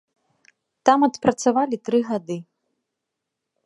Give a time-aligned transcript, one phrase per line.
[0.89, 2.37] Там адпрацавалі тры гады.